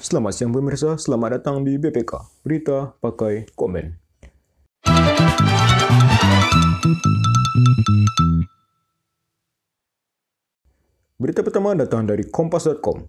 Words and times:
Selamat 0.00 0.32
siang 0.32 0.48
pemirsa, 0.48 0.96
selamat 0.96 1.44
datang 1.44 1.60
di 1.60 1.76
BPK, 1.76 2.40
Berita 2.40 2.96
Pakai 3.04 3.44
Komen. 3.52 4.00
Berita 11.20 11.44
pertama 11.44 11.76
datang 11.76 12.08
dari 12.08 12.24
Kompas.com. 12.24 13.04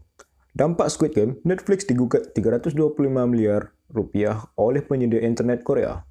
Dampak 0.51 0.91
Squid 0.91 1.15
Game, 1.15 1.39
Netflix 1.47 1.87
digugat 1.87 2.35
325 2.35 2.75
miliar 3.23 3.71
rupiah 3.87 4.51
oleh 4.59 4.83
penyedia 4.83 5.23
internet 5.23 5.63
Korea. 5.63 6.03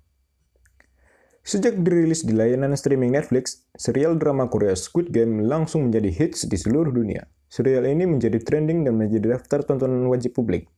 Sejak 1.45 1.77
dirilis 1.85 2.25
di 2.25 2.33
layanan 2.33 2.73
streaming 2.73 3.13
Netflix, 3.13 3.69
serial 3.77 4.17
drama 4.17 4.49
Korea 4.49 4.73
Squid 4.73 5.13
Game 5.13 5.45
langsung 5.45 5.93
menjadi 5.93 6.09
hits 6.09 6.49
di 6.49 6.57
seluruh 6.57 6.89
dunia. 6.89 7.29
Serial 7.51 7.83
ini 7.91 8.07
menjadi 8.07 8.39
trending 8.39 8.87
dan 8.87 8.95
menjadi 8.95 9.35
daftar 9.35 9.67
tontonan 9.67 10.07
wajib 10.07 10.39
publik. 10.39 10.71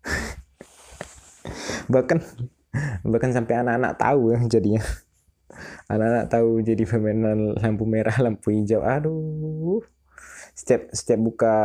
bahkan 1.92 2.24
bahkan 3.04 3.36
sampai 3.36 3.60
anak-anak 3.60 4.00
tahu 4.00 4.32
ya 4.32 4.40
jadinya. 4.48 4.80
Anak-anak 5.92 6.26
tahu 6.32 6.64
jadi 6.64 6.88
permainan 6.88 7.60
lampu 7.60 7.84
merah, 7.84 8.16
lampu 8.16 8.48
hijau. 8.56 8.80
Aduh. 8.80 9.84
Setiap 10.56 10.88
setiap 10.96 11.20
buka 11.20 11.56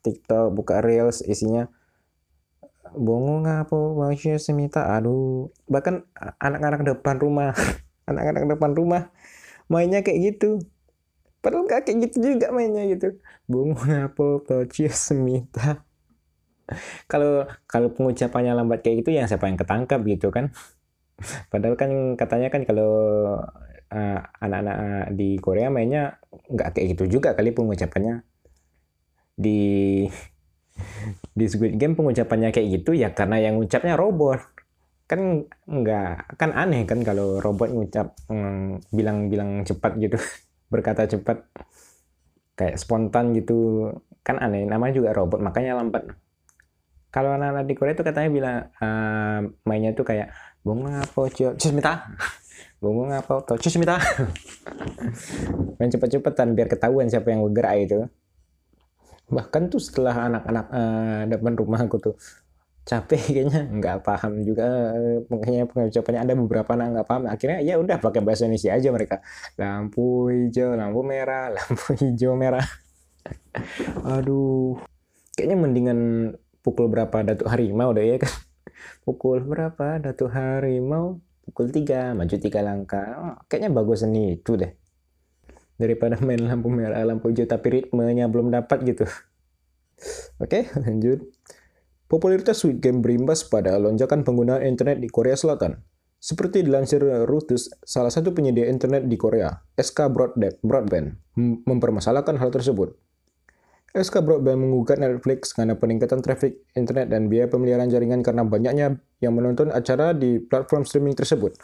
TikTok, 0.00 0.56
buka 0.56 0.80
Reels 0.80 1.20
isinya 1.20 1.68
bongo 2.94 3.42
ngapa 3.42 3.76
manusia 3.98 4.38
semita 4.38 4.94
aduh 4.94 5.50
bahkan 5.66 6.06
anak-anak 6.38 6.86
depan 6.86 7.18
rumah 7.18 7.50
anak-anak 8.10 8.56
depan 8.56 8.72
rumah 8.72 9.02
mainnya 9.66 10.06
kayak 10.06 10.34
gitu 10.34 10.62
padahal 11.46 11.62
gak 11.70 11.86
kayak 11.86 12.10
gitu 12.10 12.34
juga 12.34 12.50
mainnya 12.50 12.82
gitu. 12.90 13.22
Bongo 13.46 13.78
ngapa 13.86 14.42
manusia 14.50 14.90
semita. 14.90 15.86
Kalau 17.06 17.46
kalau 17.70 17.94
pengucapannya 17.94 18.50
lambat 18.50 18.82
kayak 18.82 19.06
gitu 19.06 19.14
yang 19.14 19.30
siapa 19.30 19.46
yang 19.46 19.54
ketangkap 19.54 20.02
gitu 20.02 20.34
kan? 20.34 20.50
Padahal 21.54 21.78
kan 21.78 22.18
katanya 22.18 22.50
kan 22.50 22.66
kalau 22.66 22.90
uh, 23.94 24.20
anak-anak 24.42 25.14
di 25.14 25.38
Korea 25.38 25.70
mainnya 25.70 26.18
nggak 26.50 26.74
kayak 26.74 26.98
gitu 26.98 27.22
juga 27.22 27.38
kali 27.38 27.54
pengucapannya. 27.54 28.26
Di 29.38 29.60
di 31.38 31.44
Squid 31.46 31.78
Game 31.78 31.94
pengucapannya 31.94 32.50
kayak 32.50 32.82
gitu 32.82 32.90
ya 32.90 33.14
karena 33.14 33.38
yang 33.38 33.62
ngucapnya 33.62 33.94
robot. 33.94 34.42
Kan 35.06 35.46
nggak 35.70 36.34
kan 36.34 36.50
aneh 36.50 36.82
kan 36.82 37.06
kalau 37.06 37.38
robot 37.38 37.70
ngucap 37.70 38.18
bilang-bilang 38.90 39.62
mm, 39.62 39.70
cepat 39.70 39.94
gitu 40.02 40.18
berkata 40.68 41.06
cepat 41.06 41.46
kayak 42.58 42.76
spontan 42.80 43.36
gitu. 43.36 43.90
Kan 44.26 44.42
aneh 44.42 44.66
namanya 44.66 44.98
juga 44.98 45.14
robot 45.14 45.38
makanya 45.38 45.78
lambat. 45.78 46.10
Kalau 47.14 47.32
anak-anak 47.32 47.64
di 47.64 47.74
Korea 47.78 47.94
itu 47.96 48.04
katanya 48.04 48.28
bilang 48.28 48.56
uh, 48.82 49.40
mainnya 49.64 49.96
tuh 49.96 50.04
kayak 50.04 50.34
bunga 50.60 51.06
apa 51.06 51.20
cus 51.32 51.72
minta. 51.72 52.04
Bunga 52.82 53.24
apa 53.24 53.40
cus 53.56 53.76
minta. 53.80 53.96
Main 55.80 55.88
cepet-cepetan 55.88 56.52
biar 56.52 56.68
ketahuan 56.68 57.08
siapa 57.08 57.32
yang 57.32 57.40
bergerak 57.48 57.74
itu. 57.88 57.98
Bahkan 59.32 59.72
tuh 59.72 59.80
setelah 59.80 60.28
anak-anak 60.28 60.66
uh, 60.70 61.22
depan 61.30 61.52
rumah 61.56 61.80
aku 61.80 61.96
tuh 61.98 62.14
capek 62.86 63.20
kayaknya. 63.34 63.62
Nggak 63.66 63.98
paham 64.06 64.46
juga 64.46 64.94
makanya 65.26 65.66
pengucapannya 65.66 66.20
ada 66.22 66.34
beberapa 66.38 66.70
anak 66.78 66.86
nggak 66.94 67.08
paham. 67.10 67.22
Akhirnya 67.26 67.58
ya 67.66 67.74
udah 67.82 67.98
pakai 67.98 68.22
bahasa 68.22 68.46
Indonesia 68.46 68.72
aja 68.72 68.88
mereka. 68.94 69.16
Lampu 69.58 70.30
hijau 70.30 70.78
lampu 70.78 71.02
merah 71.02 71.50
lampu 71.58 71.98
hijau 71.98 72.38
merah. 72.38 72.64
Aduh. 74.16 74.78
Kayaknya 75.36 75.56
mendingan 75.58 76.00
pukul 76.64 76.88
berapa 76.88 77.20
datuk 77.26 77.50
harimau 77.50 77.92
deh 77.92 78.16
ya 78.16 78.16
kan? 78.22 78.32
Pukul 79.04 79.44
berapa 79.44 80.00
datuk 80.00 80.32
harimau? 80.32 81.20
Pukul 81.44 81.68
tiga 81.68 82.16
maju 82.16 82.36
tiga 82.40 82.64
langkah. 82.64 83.06
Oh, 83.20 83.36
kayaknya 83.50 83.70
bagus 83.74 84.06
nih 84.08 84.40
itu 84.40 84.56
deh. 84.56 84.72
Daripada 85.76 86.16
main 86.24 86.40
lampu 86.40 86.72
merah 86.72 87.04
lampu 87.04 87.28
hijau 87.28 87.44
tapi 87.44 87.84
ritmenya 87.84 88.32
belum 88.32 88.48
dapat 88.48 88.78
gitu. 88.88 89.04
Oke 90.40 90.72
lanjut 90.72 91.35
popularitas 92.06 92.64
Game 92.82 93.02
berimbas 93.02 93.46
pada 93.46 93.78
lonjakan 93.78 94.22
penggunaan 94.26 94.62
internet 94.64 95.02
di 95.02 95.08
Korea 95.10 95.34
Selatan 95.34 95.82
seperti 96.16 96.64
dilansir 96.64 97.04
Reuters, 97.04 97.70
salah 97.84 98.10
satu 98.10 98.32
penyedia 98.32 98.66
internet 98.66 99.06
di 99.06 99.14
Korea, 99.20 99.52
SK 99.76 100.10
Broadband, 100.64 101.12
mempermasalahkan 101.38 102.40
hal 102.40 102.50
tersebut. 102.50 102.96
SK 103.92 104.24
Broadband 104.24 104.58
menggugat 104.58 104.96
Netflix 104.98 105.52
karena 105.52 105.76
peningkatan 105.76 106.24
traffic 106.24 106.66
internet 106.74 107.12
dan 107.12 107.28
biaya 107.28 107.46
pemeliharaan 107.52 107.92
jaringan 107.92 108.24
karena 108.24 108.42
banyaknya 108.42 108.98
yang 109.22 109.32
menonton 109.36 109.70
acara 109.70 110.16
di 110.16 110.40
platform 110.40 110.82
streaming 110.88 111.14
tersebut 111.14 111.54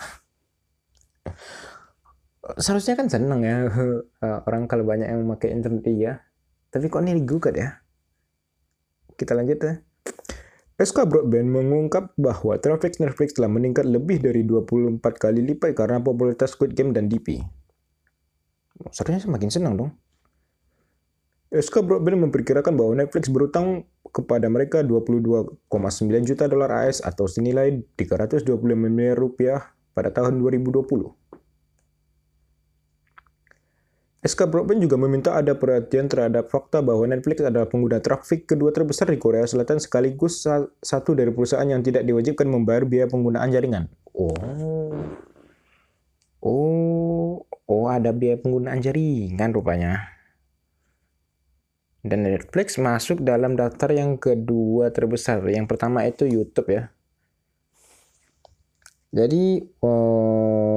seharusnya 2.59 2.99
kan 2.99 3.07
senang 3.07 3.47
ya 3.47 3.71
eh, 4.25 4.39
orang 4.47 4.67
kalau 4.67 4.83
banyak 4.83 5.07
yang 5.07 5.23
memakai 5.23 5.55
internet 5.55 5.83
dia. 5.87 6.13
Tapi 6.73 6.89
kok 6.89 7.05
ini 7.05 7.21
digugat 7.21 7.55
ya? 7.55 7.69
Kita 9.13 9.37
lanjut 9.37 9.59
ya. 9.61 9.73
SK 10.81 11.05
Broadband 11.05 11.53
mengungkap 11.53 12.17
bahwa 12.17 12.57
traffic 12.57 12.97
Netflix 12.97 13.37
telah 13.37 13.53
meningkat 13.53 13.85
lebih 13.85 14.25
dari 14.25 14.41
24 14.41 15.05
kali 15.05 15.45
lipat 15.53 15.77
karena 15.77 16.01
popularitas 16.01 16.57
Squid 16.57 16.73
Game 16.73 16.97
dan 16.97 17.13
DP. 17.13 17.45
Seharusnya 18.89 19.21
semakin 19.29 19.51
senang 19.53 19.75
dong. 19.77 19.91
SK 21.53 21.85
Broadband 21.85 22.29
memperkirakan 22.29 22.73
bahwa 22.73 22.97
Netflix 22.97 23.29
berutang 23.29 23.85
kepada 24.09 24.49
mereka 24.49 24.81
22,9 24.81 25.69
juta 26.25 26.49
dolar 26.49 26.89
AS 26.89 27.05
atau 27.05 27.29
senilai 27.29 27.85
325 28.01 28.49
miliar 28.73 29.21
rupiah 29.21 29.77
pada 29.93 30.09
tahun 30.09 30.41
2020. 30.41 31.22
SK 34.23 34.47
Broadband 34.47 34.79
juga 34.79 34.95
meminta 34.95 35.35
ada 35.35 35.59
perhatian 35.59 36.07
terhadap 36.07 36.47
fakta 36.47 36.79
bahwa 36.79 37.11
Netflix 37.11 37.43
adalah 37.43 37.67
pengguna 37.67 37.99
trafik 37.99 38.47
kedua 38.47 38.71
terbesar 38.71 39.11
di 39.11 39.19
Korea 39.19 39.43
Selatan 39.43 39.83
sekaligus 39.83 40.47
satu 40.79 41.11
dari 41.19 41.35
perusahaan 41.35 41.67
yang 41.67 41.83
tidak 41.83 42.07
diwajibkan 42.07 42.47
membayar 42.47 42.87
biaya 42.87 43.11
penggunaan 43.11 43.51
jaringan. 43.51 43.91
Oh. 44.15 44.95
Oh, 46.39 47.43
oh 47.67 47.87
ada 47.91 48.15
biaya 48.15 48.39
penggunaan 48.39 48.79
jaringan 48.79 49.51
rupanya. 49.51 50.07
Dan 52.07 52.23
Netflix 52.23 52.79
masuk 52.79 53.27
dalam 53.27 53.59
daftar 53.59 53.91
yang 53.91 54.23
kedua 54.23 54.95
terbesar. 54.95 55.43
Yang 55.51 55.67
pertama 55.67 56.07
itu 56.07 56.31
YouTube 56.31 56.71
ya. 56.71 56.95
Jadi, 59.11 59.67
oh, 59.83 60.72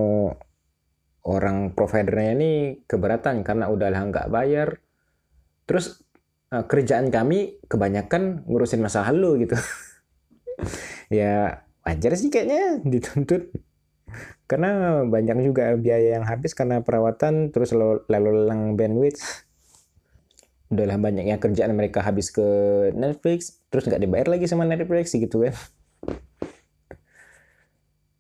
orang 1.25 1.73
providernya 1.73 2.31
ini 2.37 2.51
keberatan 2.85 3.41
karena 3.41 3.67
udah 3.67 3.89
nggak 3.89 4.29
bayar. 4.29 4.79
Terus 5.65 6.05
uh, 6.53 6.63
kerjaan 6.69 7.09
kami 7.09 7.57
kebanyakan 7.65 8.45
ngurusin 8.45 8.85
masalah 8.85 9.09
lu 9.09 9.41
gitu. 9.41 9.57
ya 11.19 11.65
wajar 11.81 12.13
sih 12.13 12.29
kayaknya 12.29 12.85
dituntut. 12.85 13.49
Karena 14.45 15.01
banyak 15.01 15.41
juga 15.41 15.73
biaya 15.73 16.21
yang 16.21 16.25
habis 16.29 16.53
karena 16.53 16.85
perawatan 16.85 17.49
terus 17.49 17.73
lalu 17.73 18.05
lelang 18.05 18.77
bandwidth. 18.77 19.49
Udahlah 20.69 21.01
banyaknya 21.01 21.41
kerjaan 21.41 21.73
mereka 21.73 22.05
habis 22.05 22.29
ke 22.29 22.45
Netflix, 22.93 23.61
terus 23.69 23.85
nggak 23.89 24.01
dibayar 24.01 24.27
lagi 24.29 24.45
sama 24.45 24.65
Netflix 24.65 25.13
gitu 25.13 25.45
kan. 25.45 25.53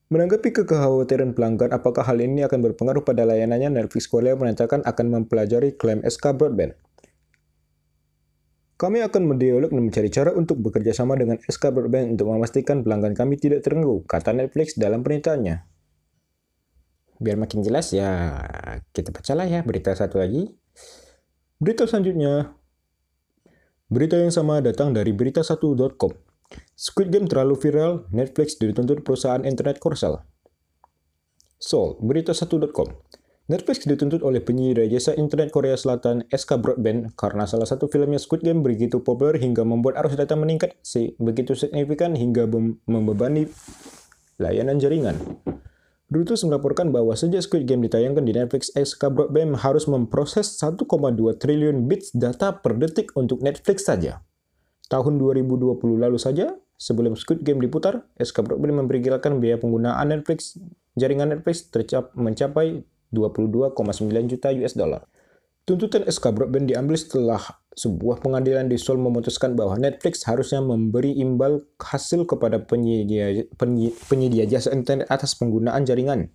Menanggapi 0.05 0.53
kekhawatiran 0.53 1.33
pelanggan 1.33 1.73
apakah 1.73 2.05
hal 2.05 2.21
ini 2.21 2.45
akan 2.45 2.61
berpengaruh 2.61 3.01
pada 3.01 3.25
layanannya, 3.25 3.73
Netflix 3.73 4.05
Korea 4.05 4.37
menyatakan 4.37 4.85
akan 4.85 5.05
mempelajari 5.09 5.73
klaim 5.73 6.05
SK 6.05 6.37
Broadband. 6.37 6.77
Kami 8.77 9.01
akan 9.01 9.23
mendialog 9.25 9.73
dan 9.73 9.81
mencari 9.87 10.13
cara 10.13 10.29
untuk 10.35 10.61
bekerja 10.61 10.93
sama 10.93 11.17
dengan 11.17 11.41
SK 11.41 11.73
Broadband 11.73 12.19
untuk 12.19 12.29
memastikan 12.29 12.85
pelanggan 12.85 13.17
kami 13.17 13.39
tidak 13.41 13.65
terganggu, 13.65 14.05
kata 14.05 14.35
Netflix 14.35 14.77
dalam 14.77 15.01
pernyataannya. 15.01 15.63
Biar 17.17 17.39
makin 17.39 17.63
jelas 17.63 17.89
ya, 17.95 18.43
kita 18.91 19.09
bacalah 19.09 19.47
ya 19.47 19.63
berita 19.65 19.95
satu 19.95 20.19
lagi. 20.19 20.53
Berita 21.57 21.87
selanjutnya, 21.87 22.51
berita 23.87 24.19
yang 24.19 24.29
sama 24.29 24.59
datang 24.61 24.91
dari 24.91 25.15
berita1.com. 25.15 26.24
Squid 26.75 27.09
Game 27.09 27.25
terlalu 27.25 27.55
viral, 27.57 28.05
Netflix 28.11 28.59
dituntut 28.59 29.01
perusahaan 29.01 29.41
internet 29.47 29.79
Korsel. 29.79 30.21
Seoul, 31.55 31.97
berita1.com. 32.03 32.93
Netflix 33.45 33.85
dituntut 33.85 34.25
oleh 34.25 34.41
penyedia 34.41 34.89
jasa 34.89 35.13
internet 35.13 35.53
Korea 35.53 35.77
Selatan 35.77 36.25
SK 36.33 36.65
Broadband 36.65 37.13
karena 37.13 37.45
salah 37.45 37.69
satu 37.69 37.85
filmnya 37.85 38.17
Squid 38.17 38.41
Game 38.41 38.65
begitu 38.65 39.05
populer 39.05 39.37
hingga 39.37 39.61
membuat 39.61 40.01
arus 40.01 40.17
data 40.17 40.33
meningkat 40.33 40.73
begitu 41.21 41.53
signifikan 41.53 42.17
hingga 42.17 42.49
membebani 42.89 43.45
layanan 44.41 44.81
jaringan. 44.81 45.37
Reuters 46.09 46.41
melaporkan 46.45 46.89
bahwa 46.89 47.13
sejak 47.13 47.45
Squid 47.45 47.69
Game 47.69 47.85
ditayangkan 47.85 48.25
di 48.25 48.33
Netflix, 48.33 48.73
SK 48.73 49.13
Broadband 49.13 49.61
harus 49.61 49.85
memproses 49.85 50.57
1,2 50.57 50.85
triliun 51.37 51.85
bits 51.85 52.17
data 52.17 52.61
per 52.61 52.77
detik 52.81 53.13
untuk 53.13 53.45
Netflix 53.45 53.85
saja. 53.85 54.25
Tahun 54.85 55.17
2020 55.17 55.81
lalu 55.97 56.21
saja, 56.21 56.53
sebelum 56.77 57.17
Squid 57.17 57.41
Game 57.41 57.57
diputar, 57.57 58.05
SK 58.21 58.45
Broadband 58.45 58.85
memperkirakan 58.85 59.41
biaya 59.41 59.57
penggunaan 59.57 60.13
Netflix 60.13 60.59
jaringan 60.93 61.33
Netflix 61.33 61.67
tercap 61.73 62.13
mencapai 62.13 62.85
22,9 63.11 64.31
juta 64.31 64.47
US 64.61 64.73
dollar. 64.77 65.01
Tuntutan 65.65 66.05
SK 66.05 66.37
Broadband 66.37 66.69
diambil 66.69 66.93
setelah 66.93 67.41
sebuah 67.73 68.21
pengadilan 68.21 68.69
di 68.69 68.77
Seoul 68.77 69.01
memutuskan 69.01 69.57
bahwa 69.57 69.75
Netflix 69.81 70.21
harusnya 70.29 70.61
memberi 70.61 71.17
imbal 71.17 71.65
hasil 71.81 72.29
kepada 72.29 72.61
penyedia, 72.61 73.49
penyedia 74.05 74.45
jasa 74.45 74.69
internet 74.71 75.09
atas 75.09 75.33
penggunaan 75.35 75.81
jaringan. 75.83 76.29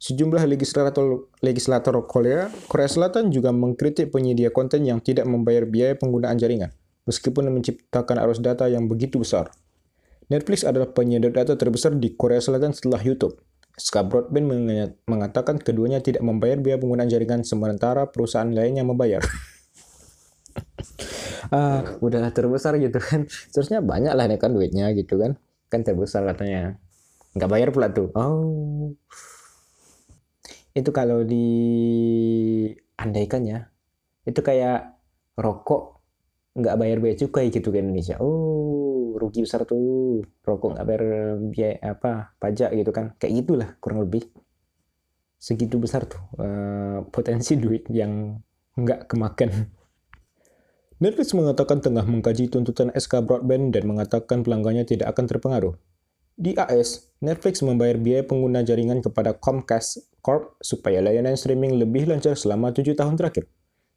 Sejumlah 0.00 0.44
legislator, 0.48 1.28
legislator 1.44 1.92
Korea, 2.08 2.48
Korea 2.68 2.88
Selatan 2.88 3.28
juga 3.28 3.52
mengkritik 3.52 4.08
penyedia 4.08 4.48
konten 4.48 4.84
yang 4.84 5.00
tidak 5.00 5.28
membayar 5.28 5.68
biaya 5.68 5.92
penggunaan 5.96 6.40
jaringan, 6.40 6.72
meskipun 7.04 7.52
menciptakan 7.52 8.16
arus 8.26 8.40
data 8.40 8.66
yang 8.66 8.88
begitu 8.88 9.20
besar. 9.20 9.52
Netflix 10.30 10.62
adalah 10.62 10.94
penyedia 10.94 11.32
data 11.32 11.58
terbesar 11.58 11.98
di 11.98 12.14
Korea 12.14 12.38
Selatan 12.38 12.70
setelah 12.70 13.02
YouTube. 13.02 13.34
SK 13.74 13.96
Broadband 14.06 14.46
mengatakan 15.08 15.56
keduanya 15.56 16.04
tidak 16.04 16.20
membayar 16.20 16.60
biaya 16.60 16.78
penggunaan 16.78 17.10
jaringan, 17.10 17.42
sementara 17.42 18.06
perusahaan 18.12 18.46
lainnya 18.46 18.86
membayar. 18.86 19.20
ah, 21.56 21.82
udah 21.98 22.30
terbesar 22.30 22.78
gitu 22.78 23.00
kan. 23.00 23.26
Seharusnya 23.50 23.82
banyak 23.82 24.12
lah 24.14 24.30
kan 24.38 24.52
duitnya 24.52 24.92
gitu 24.94 25.18
kan. 25.18 25.40
Kan 25.72 25.82
terbesar 25.82 26.22
katanya. 26.28 26.78
Nggak 27.34 27.50
bayar 27.50 27.68
pula 27.74 27.90
tuh. 27.90 28.12
Oh 28.14 28.94
itu 30.70 30.90
kalau 30.94 31.26
di 31.26 31.46
andaikan 32.94 33.42
ya 33.42 33.66
itu 34.22 34.38
kayak 34.38 34.94
rokok 35.34 35.99
nggak 36.56 36.76
bayar 36.78 36.98
biaya 36.98 37.16
cukai 37.20 37.52
gitu 37.52 37.70
ke 37.70 37.78
Indonesia. 37.78 38.18
Oh 38.18 39.14
rugi 39.16 39.44
besar 39.44 39.66
tuh. 39.68 40.24
Rokok 40.42 40.78
nggak 40.78 40.86
bayar 40.86 41.04
biaya 41.38 41.76
apa 41.82 42.34
pajak 42.40 42.74
gitu 42.74 42.90
kan. 42.90 43.14
Kayak 43.20 43.44
gitulah 43.44 43.68
kurang 43.78 44.06
lebih. 44.06 44.26
Segitu 45.40 45.80
besar 45.80 46.04
tuh 46.04 46.20
uh, 46.36 47.00
potensi 47.08 47.56
duit 47.56 47.88
yang 47.88 48.36
nggak 48.76 49.08
kemakan. 49.08 49.50
Netflix 51.00 51.32
mengatakan 51.32 51.80
tengah 51.80 52.04
mengkaji 52.04 52.52
tuntutan 52.52 52.92
SK 52.92 53.24
Broadband 53.24 53.72
dan 53.72 53.88
mengatakan 53.88 54.44
pelanggannya 54.44 54.84
tidak 54.84 55.16
akan 55.16 55.24
terpengaruh. 55.32 55.74
Di 56.36 56.52
AS, 56.56 57.08
Netflix 57.24 57.64
membayar 57.64 57.96
biaya 57.96 58.20
pengguna 58.24 58.60
jaringan 58.60 59.00
kepada 59.00 59.32
Comcast 59.32 60.12
Corp 60.20 60.60
supaya 60.60 61.00
layanan 61.00 61.40
streaming 61.40 61.80
lebih 61.80 62.04
lancar 62.04 62.36
selama 62.36 62.76
tujuh 62.76 62.92
tahun 62.92 63.16
terakhir. 63.16 63.48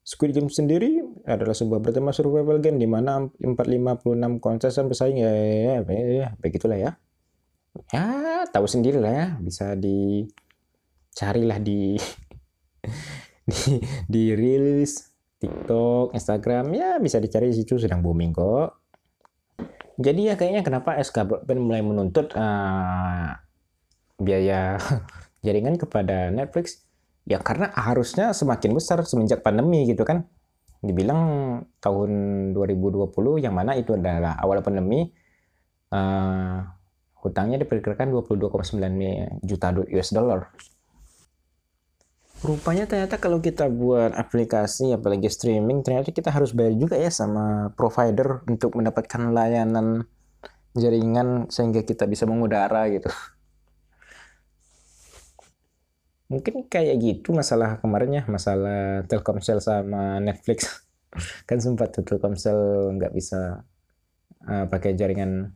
Squid 0.03 0.35
Game 0.35 0.51
sendiri 0.51 0.99
adalah 1.23 1.55
sebuah 1.55 1.79
bertema 1.79 2.11
survival 2.11 2.59
game 2.59 2.77
di 2.79 2.87
mana 2.87 3.27
456 3.39 4.43
kontesan 4.43 4.91
bersaing 4.91 5.19
ya, 5.23 5.31
ya, 5.31 5.75
ya, 5.83 6.03
ya, 6.11 6.27
begitulah 6.39 6.77
ya. 6.79 6.91
Ya, 7.89 8.45
tahu 8.53 8.69
sendiri 8.69 9.01
lah 9.01 9.13
ya, 9.13 9.27
bisa 9.41 9.73
dicarilah 9.73 11.57
di 11.63 11.97
di 13.49 13.81
di 14.07 14.23
Reels, 14.35 15.13
TikTok, 15.43 16.15
Instagram 16.15 16.71
ya 16.71 16.89
bisa 17.03 17.19
dicari 17.19 17.51
di 17.51 17.55
situ 17.59 17.75
sedang 17.75 17.99
booming 17.99 18.31
kok. 18.31 18.79
Jadi 19.99 20.31
ya 20.31 20.39
kayaknya 20.39 20.63
kenapa 20.65 20.97
SK 20.97 21.17
Broadband 21.27 21.61
mulai 21.61 21.83
menuntut 21.83 22.31
uh, 22.33 23.29
biaya 24.17 24.79
jaringan 25.45 25.75
kepada 25.75 26.31
Netflix? 26.31 26.87
Ya 27.27 27.39
karena 27.39 27.71
harusnya 27.75 28.31
semakin 28.31 28.71
besar 28.75 29.03
semenjak 29.03 29.43
pandemi 29.43 29.83
gitu 29.87 30.07
kan. 30.07 30.27
Dibilang 30.83 31.21
tahun 31.79 32.11
2020 32.51 33.07
yang 33.39 33.55
mana 33.55 33.79
itu 33.79 33.95
adalah 33.95 34.35
awal 34.35 34.59
pandemi 34.59 35.07
uh, 35.95 36.59
hutangnya 37.23 37.63
diperkirakan 37.63 38.11
22,9 38.11 39.47
juta 39.47 39.67
US 39.71 40.09
dollar. 40.11 40.51
Rupanya 42.43 42.83
ternyata 42.83 43.15
kalau 43.15 43.39
kita 43.39 43.71
buat 43.71 44.11
aplikasi 44.11 44.91
apalagi 44.91 45.31
streaming 45.31 45.79
ternyata 45.79 46.11
kita 46.11 46.27
harus 46.27 46.51
bayar 46.51 46.75
juga 46.75 46.99
ya 46.99 47.07
sama 47.07 47.71
provider 47.79 48.43
untuk 48.51 48.75
mendapatkan 48.75 49.31
layanan 49.31 50.03
jaringan 50.75 51.47
sehingga 51.47 51.87
kita 51.87 52.03
bisa 52.03 52.27
mengudara 52.27 52.91
gitu 52.91 53.07
mungkin 56.33 56.65
kayak 56.65 56.97
gitu 56.97 57.29
masalah 57.29 57.77
kemarinnya 57.77 58.25
masalah 58.25 59.05
Telkomsel 59.05 59.61
sama 59.61 60.17
Netflix. 60.17 60.65
Kan 61.47 61.61
sempat 61.61 61.93
tuh 61.93 62.01
Telkomsel 62.01 62.89
nggak 62.97 63.13
bisa 63.13 63.61
uh, 64.49 64.65
pakai 64.65 64.97
jaringan 64.97 65.53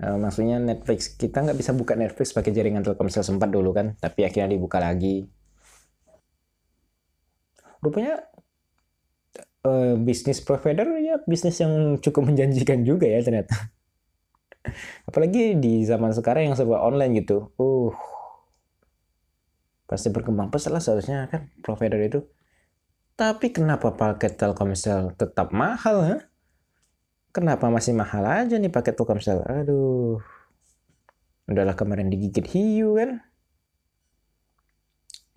uh, 0.00 0.16
maksudnya 0.16 0.56
Netflix. 0.56 1.12
Kita 1.12 1.44
nggak 1.44 1.58
bisa 1.60 1.76
buka 1.76 1.92
Netflix 1.92 2.32
pakai 2.32 2.56
jaringan 2.56 2.80
Telkomsel 2.80 3.20
sempat 3.20 3.52
dulu 3.52 3.76
kan 3.76 4.00
tapi 4.00 4.24
akhirnya 4.24 4.56
dibuka 4.56 4.80
lagi. 4.80 5.28
Rupanya 7.84 8.24
uh, 9.68 9.94
bisnis 10.00 10.40
provider 10.40 10.88
ya 11.00 11.20
bisnis 11.28 11.60
yang 11.60 12.00
cukup 12.00 12.24
menjanjikan 12.32 12.80
juga 12.80 13.04
ya 13.04 13.20
ternyata. 13.20 13.52
Apalagi 15.08 15.56
di 15.56 15.84
zaman 15.84 16.12
sekarang 16.16 16.52
yang 16.52 16.56
serba 16.56 16.80
online 16.80 17.20
gitu. 17.24 17.52
Uh 17.60 17.92
pasti 19.90 20.14
berkembang 20.14 20.54
pesat 20.54 20.70
lah 20.70 20.78
seharusnya 20.78 21.26
kan 21.26 21.50
provider 21.66 21.98
itu 21.98 22.22
tapi 23.20 23.52
kenapa 23.52 23.92
paket 23.92 24.40
Telkomsel 24.40 25.12
tetap 25.12 25.52
mahal 25.52 26.08
ya? 26.08 26.18
Kenapa 27.36 27.68
masih 27.68 27.92
mahal 27.92 28.24
aja 28.24 28.56
nih 28.56 28.72
paket 28.72 28.96
Telkomsel? 28.96 29.44
Aduh. 29.44 30.16
Udahlah 31.44 31.76
kemarin 31.76 32.08
digigit 32.08 32.48
hiu 32.48 32.96
kan. 32.96 33.20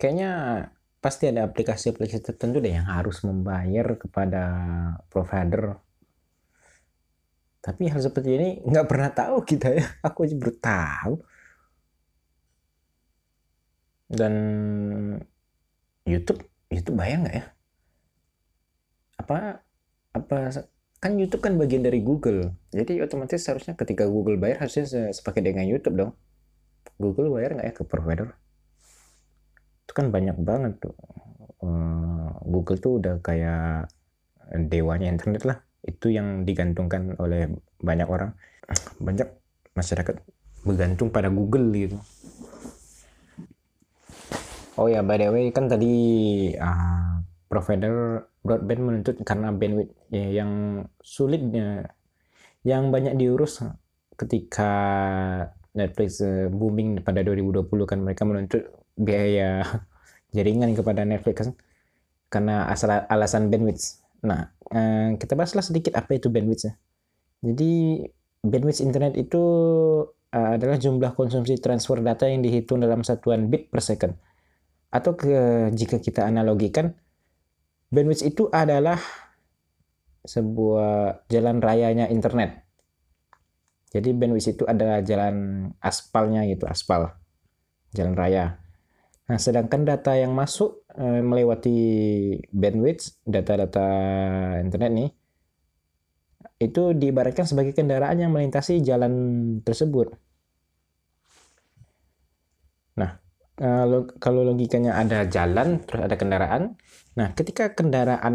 Kayaknya 0.00 0.30
pasti 1.04 1.28
ada 1.28 1.44
aplikasi-aplikasi 1.44 2.24
tertentu 2.24 2.64
deh 2.64 2.72
yang 2.72 2.88
harus 2.88 3.20
membayar 3.20 4.00
kepada 4.00 4.44
provider. 5.12 5.76
Tapi 7.60 7.92
hal 7.92 8.00
seperti 8.00 8.30
ini 8.32 8.48
nggak 8.64 8.88
pernah 8.88 9.12
tahu 9.12 9.44
kita 9.44 9.68
ya. 9.76 9.84
Aku 10.08 10.24
aja 10.24 10.32
baru 10.40 10.54
tahu. 10.56 11.14
Dan 14.14 14.34
YouTube, 16.06 16.40
YouTube 16.70 16.96
bayar 16.96 17.18
nggak 17.26 17.36
ya? 17.36 17.44
Apa 19.18 19.60
apa 20.14 20.38
kan 21.02 21.18
YouTube 21.18 21.42
kan 21.42 21.58
bagian 21.58 21.82
dari 21.82 22.00
Google. 22.00 22.54
Jadi 22.70 23.02
otomatis 23.02 23.42
seharusnya 23.42 23.74
ketika 23.74 24.06
Google 24.06 24.40
bayar 24.40 24.64
harusnya 24.64 24.86
sepakai 25.10 25.42
dengan 25.42 25.66
YouTube 25.66 25.96
dong. 25.98 26.12
Google 26.96 27.34
bayar 27.34 27.58
nggak 27.58 27.66
ya 27.68 27.74
ke 27.74 27.82
provider? 27.84 28.38
itu 29.84 29.92
kan 29.92 30.08
banyak 30.08 30.36
banget 30.40 30.72
tuh 30.80 30.96
uh, 31.60 32.32
Google 32.48 32.80
tuh 32.80 32.98
udah 32.98 33.20
kayak 33.20 33.92
dewanya 34.72 35.12
internet 35.12 35.44
lah 35.44 35.60
itu 35.84 36.08
yang 36.08 36.48
digantungkan 36.48 37.12
oleh 37.20 37.52
banyak 37.84 38.08
orang 38.08 38.32
banyak 38.96 39.28
masyarakat 39.76 40.16
bergantung 40.64 41.12
pada 41.12 41.28
Google 41.28 41.68
gitu 41.76 42.00
oh 44.80 44.86
ya 44.90 45.00
by 45.06 45.16
the 45.20 45.28
way 45.30 45.50
kan 45.54 45.70
tadi 45.70 45.94
uh, 46.56 47.22
provider 47.46 48.26
broadband 48.44 48.82
menuntut 48.82 49.16
karena 49.22 49.54
bandwidth 49.54 49.94
ya, 50.10 50.42
yang 50.44 50.84
sulitnya 51.00 51.88
yang 52.64 52.88
banyak 52.88 53.14
diurus 53.16 53.62
ketika 54.14 54.72
Netflix 55.74 56.22
uh, 56.22 56.48
booming 56.50 57.02
pada 57.02 57.20
2020 57.22 57.66
kan 57.86 57.98
mereka 58.02 58.22
menuntut 58.26 58.62
biaya 58.94 59.62
jaringan 60.34 60.74
kepada 60.74 61.06
Netflix 61.06 61.46
kan 61.46 61.50
karena 62.34 62.66
asal 62.66 62.90
alasan 62.90 63.46
bandwidth. 63.46 64.02
Nah, 64.26 64.50
eh, 64.74 65.14
kita 65.14 65.38
bahaslah 65.38 65.62
sedikit 65.62 65.94
apa 65.94 66.18
itu 66.18 66.26
bandwidth. 66.34 66.66
Ya. 66.66 66.74
Jadi 67.46 68.02
bandwidth 68.42 68.82
internet 68.82 69.14
itu 69.14 69.42
eh, 70.34 70.50
adalah 70.58 70.74
jumlah 70.74 71.14
konsumsi 71.14 71.62
transfer 71.62 72.02
data 72.02 72.26
yang 72.26 72.42
dihitung 72.42 72.82
dalam 72.82 73.06
satuan 73.06 73.46
bit 73.46 73.70
per 73.70 73.78
second. 73.78 74.18
Atau 74.94 75.18
ke, 75.18 75.26
jika 75.74 75.98
kita 75.98 76.22
analogikan, 76.22 76.94
bandwidth 77.90 78.22
itu 78.22 78.46
adalah 78.54 79.02
sebuah 80.22 81.26
jalan 81.26 81.58
rayanya 81.58 82.06
internet. 82.06 82.62
Jadi 83.90 84.14
bandwidth 84.14 84.54
itu 84.54 84.64
adalah 84.70 85.02
jalan 85.02 85.66
aspalnya 85.82 86.46
gitu, 86.46 86.70
aspal. 86.70 87.10
Jalan 87.90 88.14
raya. 88.14 88.62
Nah, 89.24 89.38
sedangkan 89.40 89.82
data 89.88 90.14
yang 90.14 90.36
masuk 90.36 90.86
eh, 90.94 91.22
melewati 91.24 91.78
bandwidth, 92.54 93.18
data-data 93.26 93.86
internet 94.62 94.90
nih, 94.94 95.10
itu 96.60 96.94
diibaratkan 96.94 97.46
sebagai 97.48 97.74
kendaraan 97.74 98.20
yang 98.20 98.30
melintasi 98.30 98.84
jalan 98.84 99.12
tersebut. 99.66 100.14
Nah, 103.54 103.86
kalau 104.18 104.42
logikanya 104.42 104.98
ada 104.98 105.30
jalan, 105.30 105.78
terus 105.86 106.02
ada 106.02 106.18
kendaraan. 106.18 106.74
Nah, 107.14 107.30
ketika 107.38 107.70
kendaraan 107.78 108.34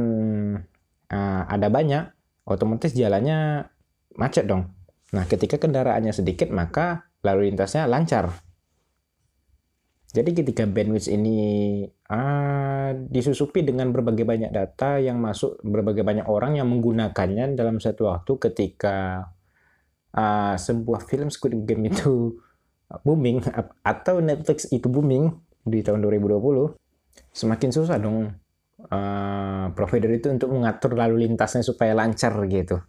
uh, 1.12 1.42
ada 1.44 1.68
banyak, 1.68 2.08
otomatis 2.48 2.96
jalannya 2.96 3.68
macet 4.16 4.48
dong. 4.48 4.72
Nah, 5.12 5.28
ketika 5.28 5.60
kendaraannya 5.60 6.16
sedikit, 6.16 6.48
maka 6.54 7.12
lalu 7.20 7.52
lintasnya 7.52 7.84
lancar. 7.84 8.32
Jadi 10.10 10.34
ketika 10.34 10.66
bandwidth 10.66 11.06
ini 11.06 11.86
uh, 12.10 12.90
disusupi 12.98 13.62
dengan 13.62 13.94
berbagai 13.94 14.26
banyak 14.26 14.50
data 14.50 14.98
yang 14.98 15.22
masuk, 15.22 15.62
berbagai 15.62 16.02
banyak 16.02 16.26
orang 16.26 16.58
yang 16.58 16.66
menggunakannya 16.66 17.54
dalam 17.54 17.78
satu 17.78 18.10
waktu 18.10 18.34
ketika 18.50 19.30
uh, 20.18 20.58
sebuah 20.58 21.06
film 21.06 21.30
Squid 21.30 21.62
Game 21.62 21.94
itu 21.94 22.42
booming. 23.05 23.43
Atau 23.86 24.22
Netflix 24.24 24.69
itu 24.74 24.89
booming 24.89 25.29
di 25.65 25.86
tahun 25.86 26.01
2020, 26.01 26.74
semakin 27.29 27.69
susah 27.69 27.98
dong 28.01 28.34
uh, 28.89 29.65
provider 29.77 30.10
itu 30.15 30.34
untuk 30.34 30.50
mengatur 30.50 30.98
lalu 30.98 31.29
lintasnya 31.29 31.62
supaya 31.62 31.93
lancar 31.93 32.34
gitu. 32.50 32.81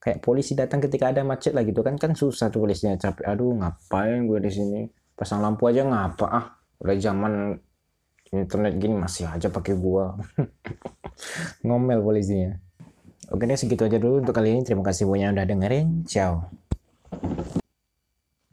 Kayak 0.00 0.24
polisi 0.24 0.56
datang 0.56 0.80
ketika 0.80 1.12
ada 1.12 1.20
macet 1.20 1.52
lah 1.52 1.60
gitu 1.60 1.84
kan 1.84 2.00
kan 2.00 2.16
susah 2.16 2.48
tuh 2.48 2.64
polisinya 2.64 2.96
capek. 2.96 3.24
Aduh 3.28 3.52
ngapain 3.56 4.24
gue 4.24 4.40
di 4.40 4.52
sini? 4.52 4.80
pasang 5.20 5.44
lampu 5.44 5.68
aja 5.68 5.84
ngapa? 5.84 6.26
Ah 6.32 6.46
udah 6.80 6.96
zaman 6.96 7.60
internet 8.32 8.80
gini 8.80 8.96
masih 8.96 9.28
aja 9.28 9.52
pakai 9.52 9.76
gua. 9.76 10.16
Ngomel 11.68 12.00
polisinya. 12.00 12.56
Oke 13.28 13.44
deh 13.44 13.60
segitu 13.60 13.84
aja 13.84 14.00
dulu 14.00 14.24
untuk 14.24 14.32
kali 14.32 14.56
ini. 14.56 14.64
Terima 14.64 14.80
kasih 14.80 15.04
banyak 15.04 15.36
udah 15.36 15.44
dengerin. 15.44 16.08
Ciao 16.08 16.48